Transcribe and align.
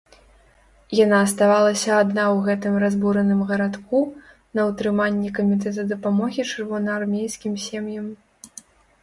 Яна 0.99 1.17
аставалася 1.25 1.91
адна 2.03 2.23
ў 2.23 2.37
гэтым 2.47 2.73
разбураным 2.85 3.39
гарадку, 3.51 3.99
на 4.61 4.67
ўтрыманні 4.71 5.29
камітэта 5.37 5.87
дапамогі 5.93 6.49
чырвонаармейскім 6.51 7.53
сем'ям. 7.69 8.07